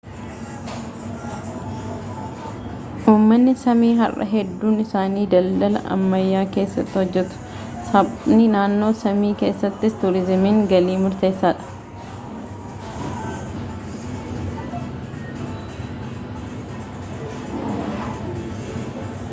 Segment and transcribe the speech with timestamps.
[3.11, 7.41] uummanni saamii har'a hedduun isaanii dandala ammayyaa keessaa hojjetu
[7.91, 11.69] saapmi naannoo saamii keessatti tuuriizimiin galii murteessaadha